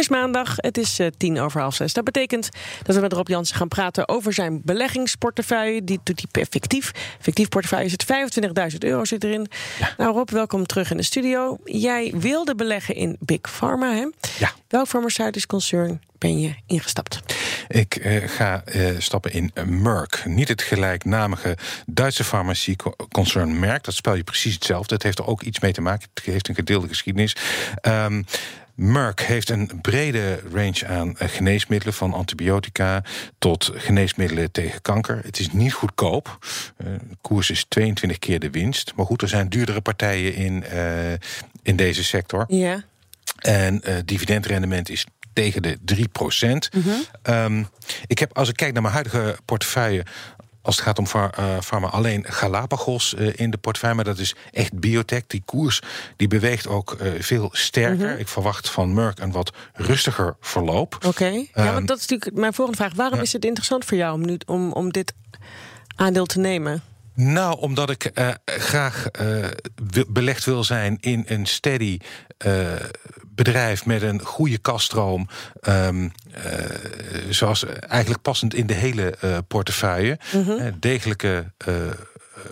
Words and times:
is 0.00 0.08
maandag, 0.08 0.54
het 0.56 0.78
is 0.78 1.00
uh, 1.00 1.06
tien 1.16 1.40
over 1.40 1.60
half 1.60 1.74
zes. 1.74 1.92
Dat 1.92 2.04
betekent 2.04 2.48
dat 2.82 2.94
we 2.94 3.00
met 3.00 3.12
Rob 3.12 3.28
Jansen 3.28 3.56
gaan 3.56 3.68
praten 3.68 4.08
over 4.08 4.32
zijn 4.32 4.60
beleggingsportefeuille. 4.64 5.84
Die 5.84 6.00
doet 6.02 6.24
hij 6.30 6.46
fictief. 6.50 6.90
Fictief 7.18 7.48
portefeuille 7.48 7.88
zit 7.88 8.06
25.000 8.72 8.78
euro 8.78 9.04
zit 9.04 9.24
erin. 9.24 9.46
Nou 9.96 10.12
Rob, 10.12 10.30
welkom 10.30 10.66
terug 10.66 10.90
in 10.90 10.96
de 10.96 11.02
studio. 11.02 11.58
Jij 11.64 12.12
wilde 12.16 12.54
beleggen 12.54 12.94
in 12.94 13.16
Big 13.20 13.40
Pharma, 13.40 13.92
hè? 13.94 14.06
Ja. 14.38 14.52
Welk 14.68 14.86
farmaceutisch 14.86 15.46
concern 15.46 16.00
ben 16.18 16.40
je 16.40 16.54
ingestapt? 16.66 17.20
Ik 17.68 18.04
uh, 18.04 18.28
ga 18.28 18.62
uh, 18.66 18.90
stappen 18.98 19.32
in 19.32 19.52
Merck. 19.66 20.22
Niet 20.24 20.48
het 20.48 20.62
gelijknamige 20.62 21.56
Duitse 21.86 22.24
farmacieconcern 22.24 23.58
Merck. 23.58 23.84
Dat 23.84 23.94
spel 23.94 24.14
je 24.14 24.24
precies 24.24 24.54
hetzelfde. 24.54 24.94
Het 24.94 25.02
heeft 25.02 25.18
er 25.18 25.26
ook 25.26 25.42
iets 25.42 25.60
mee 25.60 25.72
te 25.72 25.80
maken. 25.80 26.08
Het 26.14 26.24
heeft 26.24 26.48
een 26.48 26.54
gedeelde 26.54 26.88
geschiedenis. 26.88 27.36
Um, 27.82 28.24
Merck 28.80 29.20
heeft 29.20 29.50
een 29.50 29.70
brede 29.80 30.40
range 30.52 30.86
aan 30.86 31.14
geneesmiddelen, 31.16 31.94
van 31.94 32.12
antibiotica 32.12 33.02
tot 33.38 33.70
geneesmiddelen 33.74 34.50
tegen 34.50 34.82
kanker. 34.82 35.20
Het 35.22 35.38
is 35.38 35.52
niet 35.52 35.72
goedkoop. 35.72 36.38
Uh, 36.76 36.86
de 37.08 37.16
koers 37.20 37.50
is 37.50 37.64
22 37.68 38.18
keer 38.18 38.38
de 38.38 38.50
winst. 38.50 38.92
Maar 38.96 39.06
goed, 39.06 39.22
er 39.22 39.28
zijn 39.28 39.48
duurdere 39.48 39.80
partijen 39.80 40.34
in, 40.34 40.64
uh, 40.72 41.12
in 41.62 41.76
deze 41.76 42.04
sector. 42.04 42.44
Ja. 42.48 42.84
En 43.38 43.82
uh, 43.84 43.94
dividendrendement 44.04 44.88
is 44.88 45.06
tegen 45.32 45.62
de 45.62 45.78
3 45.84 46.08
procent. 46.08 46.68
Mm 46.74 46.82
-hmm. 46.82 47.34
um, 47.34 47.68
ik 48.06 48.18
heb, 48.18 48.36
als 48.36 48.48
ik 48.48 48.56
kijk 48.56 48.72
naar 48.72 48.82
mijn 48.82 48.94
huidige 48.94 49.36
portefeuille, 49.44 50.04
als 50.62 50.76
het 50.76 50.84
gaat 50.84 50.98
om 50.98 51.06
farma, 51.62 51.88
alleen 51.88 52.24
Galapagos 52.28 53.14
uh, 53.14 53.32
in 53.34 53.50
de 53.50 53.56
portefeuille. 53.56 53.96
Maar 53.96 54.04
dat 54.04 54.18
is 54.18 54.34
echt 54.50 54.80
biotech. 54.80 55.26
Die 55.26 55.42
koers 55.44 55.80
die 56.16 56.28
beweegt 56.28 56.66
ook 56.66 56.96
uh, 57.00 57.12
veel 57.22 57.48
sterker. 57.52 58.06
Mm 58.06 58.12
-hmm. 58.12 58.20
Ik 58.20 58.28
verwacht 58.28 58.70
van 58.70 58.94
Merck 58.94 59.18
een 59.18 59.32
wat 59.32 59.52
rustiger 59.72 60.36
verloop. 60.40 60.94
Oké, 60.94 61.06
okay. 61.06 61.50
ja, 61.54 61.66
um, 61.66 61.72
want 61.72 61.88
dat 61.88 61.98
is 61.98 62.06
natuurlijk 62.06 62.40
mijn 62.40 62.54
volgende 62.54 62.82
vraag. 62.82 62.94
Waarom 62.94 63.16
ja. 63.16 63.24
is 63.24 63.32
het 63.32 63.44
interessant 63.44 63.84
voor 63.84 63.96
jou 63.96 64.14
om, 64.14 64.26
nu, 64.26 64.38
om, 64.46 64.72
om 64.72 64.90
dit 64.90 65.14
aandeel 65.96 66.26
te 66.26 66.38
nemen? 66.38 66.82
Nou, 67.14 67.58
omdat 67.58 67.90
ik 67.90 68.10
uh, 68.14 68.28
graag 68.44 69.06
belegd 70.08 70.44
wil 70.44 70.64
zijn 70.64 70.96
in 71.00 71.24
een 71.26 71.46
steady 71.46 71.98
bedrijf 73.34 73.86
met 73.86 74.02
een 74.02 74.20
goede 74.20 74.58
kaststroom. 74.58 75.28
Um, 75.68 76.04
uh, 76.04 76.12
zoals 77.28 77.64
eigenlijk 77.80 78.22
passend 78.22 78.54
in 78.54 78.66
de 78.66 78.74
hele 78.74 79.14
uh, 79.24 79.38
portefeuille. 79.48 80.18
Mm 80.32 80.44
-hmm. 80.44 80.76
Degelijke 80.80 81.52
uh, 81.68 81.74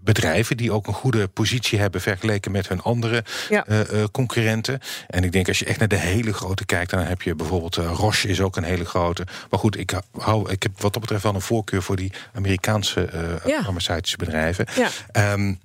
bedrijven 0.00 0.56
die 0.56 0.72
ook 0.72 0.86
een 0.86 0.94
goede 0.94 1.28
positie 1.28 1.78
hebben 1.78 2.00
vergeleken 2.00 2.52
met 2.52 2.68
hun 2.68 2.82
andere 2.82 3.24
ja. 3.48 3.64
concurrenten. 4.12 4.80
En 5.08 5.24
ik 5.24 5.32
denk 5.32 5.48
als 5.48 5.58
je 5.58 5.64
echt 5.64 5.78
naar 5.78 5.88
de 5.88 5.98
hele 5.98 6.32
grote 6.32 6.64
kijkt, 6.64 6.90
dan 6.90 7.00
heb 7.00 7.22
je 7.22 7.34
bijvoorbeeld 7.34 7.76
Roche 7.76 8.28
is 8.28 8.40
ook 8.40 8.56
een 8.56 8.64
hele 8.64 8.84
grote. 8.84 9.26
Maar 9.50 9.60
goed, 9.60 9.78
ik, 9.78 10.00
hou, 10.12 10.50
ik 10.50 10.62
heb 10.62 10.80
wat 10.80 10.92
dat 10.92 11.02
betreft 11.02 11.22
wel 11.22 11.34
een 11.34 11.40
voorkeur 11.40 11.82
voor 11.82 11.96
die 11.96 12.12
Amerikaanse 12.34 13.08
ja. 13.46 13.62
farmaceutische 13.62 14.16
bedrijven. 14.16 14.66
Ja. 15.12 15.32
Um, 15.32 15.60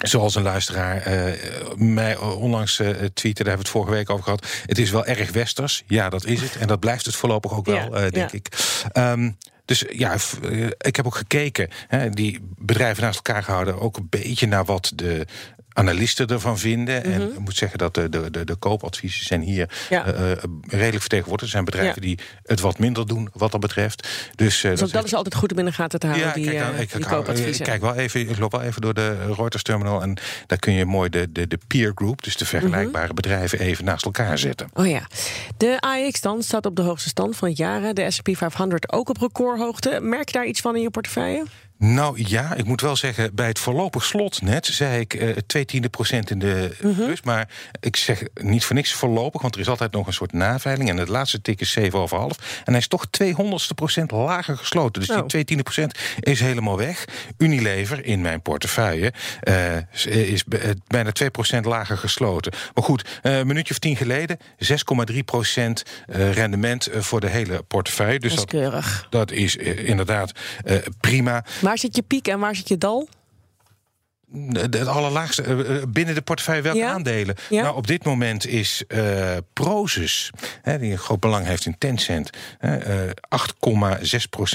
Zoals 0.00 0.34
een 0.34 0.42
luisteraar 0.42 1.26
uh, 1.26 1.32
mij 1.76 2.16
onlangs 2.16 2.78
uh, 2.78 2.88
tweette, 2.88 3.20
daar 3.22 3.32
hebben 3.34 3.44
we 3.44 3.58
het 3.58 3.68
vorige 3.68 3.90
week 3.90 4.10
over 4.10 4.24
gehad. 4.24 4.46
Het 4.66 4.78
is 4.78 4.90
wel 4.90 5.04
erg 5.04 5.32
westers. 5.32 5.82
Ja, 5.86 6.08
dat 6.08 6.24
is 6.24 6.40
het. 6.40 6.56
En 6.56 6.66
dat 6.66 6.80
blijft 6.80 7.06
het 7.06 7.16
voorlopig 7.16 7.52
ook 7.52 7.66
wel, 7.66 7.76
ja, 7.76 8.04
uh, 8.04 8.10
denk 8.10 8.14
ja. 8.14 8.32
ik. 8.32 8.46
Um, 8.96 9.36
dus 9.64 9.84
ja, 9.90 10.16
ik 10.78 10.96
heb 10.96 11.06
ook 11.06 11.14
gekeken. 11.14 11.68
Hè, 11.88 12.10
die 12.10 12.38
bedrijven 12.58 13.02
naast 13.02 13.16
elkaar 13.16 13.42
gehouden. 13.42 13.80
Ook 13.80 13.96
een 13.96 14.06
beetje 14.10 14.46
naar 14.46 14.64
wat 14.64 14.92
de 14.94 15.26
analisten 15.72 16.26
ervan 16.26 16.58
vinden. 16.58 16.96
Mm 16.96 17.12
-hmm. 17.12 17.20
En 17.20 17.32
ik 17.32 17.38
moet 17.38 17.56
zeggen 17.56 17.78
dat 17.78 17.94
de, 17.94 18.08
de, 18.08 18.30
de, 18.30 18.44
de 18.44 18.56
koopadviezen 18.56 19.24
zijn 19.24 19.40
hier 19.40 19.70
ja. 19.90 20.06
uh, 20.06 20.32
redelijk 20.66 21.00
vertegenwoordigd. 21.00 21.42
Er 21.42 21.48
zijn 21.48 21.64
bedrijven 21.64 22.02
ja. 22.02 22.06
die 22.06 22.18
het 22.42 22.60
wat 22.60 22.78
minder 22.78 23.06
doen 23.06 23.28
wat 23.32 23.52
dat 23.52 23.60
betreft. 23.60 24.08
Dus, 24.34 24.62
uh, 24.62 24.70
dus 24.70 24.80
dat, 24.80 24.90
dat 24.90 25.04
is 25.04 25.14
altijd 25.14 25.34
goed 25.34 25.52
om 25.52 25.58
in 25.58 25.64
de 25.64 25.72
gaten 25.72 26.00
te 26.00 26.06
houden, 26.06 26.28
ja, 26.28 26.34
die, 26.34 26.44
kijk, 26.44 26.58
dan, 26.58 26.80
ik, 26.80 26.92
die 26.92 27.06
koopadviezen. 27.06 27.64
Ik, 27.64 27.70
kijk 27.70 27.80
wel 27.80 27.94
even, 27.94 28.28
ik 28.28 28.38
loop 28.38 28.52
wel 28.52 28.62
even 28.62 28.82
door 28.82 28.94
de 28.94 29.34
Reuters 29.34 29.62
terminal... 29.62 30.02
en 30.02 30.16
daar 30.46 30.58
kun 30.58 30.72
je 30.72 30.84
mooi 30.84 31.08
de, 31.08 31.32
de, 31.32 31.46
de 31.46 31.58
peer 31.66 31.92
group, 31.94 32.22
dus 32.22 32.36
de 32.36 32.46
vergelijkbare 32.46 33.02
mm 33.02 33.06
-hmm. 33.06 33.14
bedrijven... 33.14 33.58
even 33.58 33.84
naast 33.84 34.04
elkaar 34.04 34.38
zetten. 34.38 34.70
Oh 34.72 34.86
ja. 34.86 35.06
De 35.56 35.76
AX 35.80 36.20
dan 36.20 36.42
staat 36.42 36.66
op 36.66 36.76
de 36.76 36.82
hoogste 36.82 37.08
stand 37.08 37.36
van 37.36 37.48
het 37.48 37.56
jaar. 37.56 37.94
De 37.94 38.10
S&P 38.10 38.36
500 38.36 38.92
ook 38.92 39.08
op 39.08 39.18
recordhoogte. 39.18 39.98
Merk 40.00 40.28
je 40.28 40.32
daar 40.32 40.46
iets 40.46 40.60
van 40.60 40.76
in 40.76 40.82
je 40.82 40.90
portefeuille? 40.90 41.44
Nou 41.82 42.22
ja, 42.26 42.54
ik 42.54 42.64
moet 42.64 42.80
wel 42.80 42.96
zeggen, 42.96 43.34
bij 43.34 43.46
het 43.46 43.58
voorlopig 43.58 44.04
slot 44.04 44.42
net 44.42 44.66
zei 44.66 45.00
ik 45.00 45.14
uh, 45.14 45.36
twee 45.46 45.64
tiende 45.64 45.88
procent 45.88 46.30
in 46.30 46.38
de. 46.38 46.76
Mm 46.82 46.94
-hmm. 46.94 47.14
Maar 47.24 47.48
ik 47.80 47.96
zeg 47.96 48.22
niet 48.34 48.64
voor 48.64 48.76
niks 48.76 48.92
voorlopig, 48.92 49.42
want 49.42 49.54
er 49.54 49.60
is 49.60 49.68
altijd 49.68 49.92
nog 49.92 50.06
een 50.06 50.12
soort 50.12 50.32
naveiling. 50.32 50.88
En 50.88 50.96
het 50.96 51.08
laatste 51.08 51.40
tik 51.40 51.60
is 51.60 51.78
7,5. 51.78 51.84
En 51.84 51.92
hij 52.64 52.76
is 52.76 52.88
toch 52.88 53.06
200ste 53.22 53.74
procent 53.74 54.10
lager 54.10 54.56
gesloten. 54.56 55.00
Dus 55.00 55.10
oh. 55.10 55.16
die 55.16 55.26
twee 55.26 55.44
tiende 55.44 55.62
procent 55.62 55.98
is 56.20 56.40
helemaal 56.40 56.76
weg. 56.76 57.04
Unilever 57.38 58.04
in 58.04 58.20
mijn 58.20 58.42
portefeuille 58.42 59.12
uh, 59.44 60.26
is 60.32 60.44
bijna 60.86 61.12
2 61.12 61.30
procent 61.30 61.64
lager 61.64 61.98
gesloten. 61.98 62.52
Maar 62.74 62.84
goed, 62.84 63.04
uh, 63.22 63.38
een 63.38 63.46
minuutje 63.46 63.72
of 63.72 63.78
tien 63.78 63.96
geleden 63.96 64.38
6,3 65.10 65.18
procent 65.24 65.82
rendement 66.06 66.88
voor 66.92 67.20
de 67.20 67.28
hele 67.28 67.62
portefeuille. 67.62 68.18
Dus 68.18 68.34
dat 68.34 68.52
is. 68.52 68.60
Dat, 68.60 69.08
dat 69.10 69.30
is 69.30 69.56
inderdaad 69.56 70.32
prima. 71.00 71.44
Waar 71.70 71.78
zit 71.78 71.96
je 71.96 72.02
piek 72.02 72.28
en 72.28 72.38
waar 72.38 72.54
zit 72.56 72.68
je 72.68 72.78
dal? 72.78 73.08
Het 74.52 74.86
allerlaagste 74.86 75.84
binnen 75.88 76.14
de 76.14 76.20
portefeuille 76.20 76.62
welke 76.62 76.78
ja? 76.78 76.92
aandelen? 76.92 77.34
Ja? 77.48 77.62
Nou, 77.62 77.76
op 77.76 77.86
dit 77.86 78.04
moment 78.04 78.46
is 78.46 78.84
uh, 78.88 79.36
Prozus, 79.52 80.30
hè, 80.62 80.78
die 80.78 80.92
een 80.92 80.98
groot 80.98 81.20
belang 81.20 81.46
heeft 81.46 81.66
in 81.66 81.78
Tencent, 81.78 82.30
uh, 82.60 82.74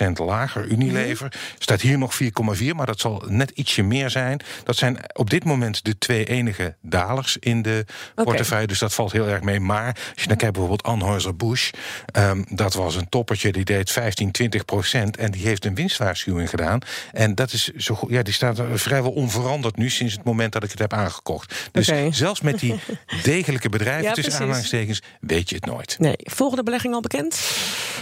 8,6% 0.03 0.12
lager. 0.16 0.68
Unilever 0.68 1.25
mm. 1.25 1.40
staat 1.59 1.81
hier 1.81 1.97
nog 1.97 2.19
4,4, 2.24 2.30
maar 2.75 2.85
dat 2.85 3.00
zal 3.00 3.24
net 3.28 3.50
ietsje 3.50 3.84
meer 3.84 4.09
zijn. 4.09 4.40
Dat 4.64 4.75
zijn 4.75 4.97
op 5.14 5.30
dit 5.30 5.44
moment 5.44 5.84
de 5.85 5.97
twee 5.97 6.25
enige 6.25 6.75
dalers 6.81 7.38
in 7.40 7.62
de 7.62 7.85
okay. 8.12 8.25
portefeuille, 8.25 8.68
dus 8.68 8.80
dat 8.80 8.94
valt 8.94 9.12
heel 9.12 9.28
erg 9.28 9.41
mee. 9.41 9.59
Maar 9.59 9.97
als 10.14 10.22
je 10.22 10.28
dan 10.28 10.38
kijkt 10.38 10.53
bijvoorbeeld 10.53 10.84
Anheuser-Busch, 10.84 11.72
um, 12.18 12.46
dat 12.50 12.74
was 12.74 12.96
een 12.96 13.09
toppertje, 13.09 13.52
die 13.52 13.66
deed 13.66 13.91
15, 13.91 14.31
20% 14.44 15.19
en 15.19 15.31
die 15.31 15.47
heeft 15.47 15.66
een 15.66 15.75
winstwaarschuwing 15.75 16.50
gedaan. 16.50 16.80
En 17.12 17.35
dat 17.35 17.53
is 17.53 17.68
zo 17.68 17.96
goed, 17.96 18.09
ja, 18.09 18.22
die 18.22 18.34
staat 18.34 18.62
vrijwel 18.74 19.12
onveranderd 19.12 19.65
nu 19.74 19.90
sinds 19.90 20.14
het 20.14 20.24
moment 20.24 20.53
dat 20.53 20.64
ik 20.64 20.70
het 20.70 20.80
heb 20.80 20.94
aangekocht. 20.94 21.70
Dus 21.72 21.90
okay. 21.90 22.14
zelfs 22.14 22.42
met 22.42 22.59
die 22.59 22.80
degelijke 23.24 23.70
bedrijven 23.70 24.03
ja, 24.03 24.14
tussen 24.14 24.34
aanhalingstekens 24.34 25.02
weet 25.20 25.50
je 25.50 25.56
het 25.56 25.66
nooit. 25.66 25.96
Nee. 26.00 26.16
Volgende 26.18 26.64
belegging 26.64 26.94
al 26.94 27.02
bekend? 27.02 27.42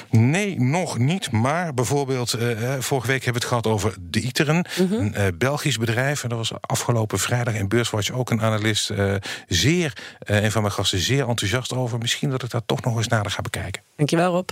Nee, 0.09 0.59
nog 0.59 0.97
niet. 0.97 1.31
Maar 1.31 1.73
bijvoorbeeld, 1.73 2.35
uh, 2.35 2.73
vorige 2.79 3.07
week 3.07 3.23
hebben 3.23 3.41
we 3.41 3.47
het 3.47 3.57
gehad 3.57 3.67
over 3.67 3.95
de 3.99 4.19
Iteren. 4.19 4.65
Mm 4.79 4.87
-hmm. 4.87 4.99
Een 4.99 5.13
uh, 5.17 5.27
Belgisch 5.37 5.77
bedrijf. 5.77 6.23
En 6.23 6.29
dat 6.29 6.37
was 6.37 6.51
afgelopen 6.61 7.19
vrijdag 7.19 7.53
in 7.53 7.67
Beurswatch 7.67 8.11
ook 8.11 8.29
een 8.29 8.41
analist. 8.41 8.89
Uh, 8.89 9.15
zeer, 9.47 9.93
een 10.19 10.51
van 10.51 10.61
mijn 10.61 10.73
gasten, 10.73 10.99
zeer 10.99 11.27
enthousiast 11.27 11.73
over. 11.73 11.97
Misschien 11.97 12.29
dat 12.29 12.43
ik 12.43 12.49
dat 12.49 12.63
toch 12.65 12.81
nog 12.81 12.97
eens 12.97 13.07
nader 13.07 13.31
ga 13.31 13.41
bekijken. 13.41 13.81
Dankjewel 13.95 14.31
Rob. 14.31 14.49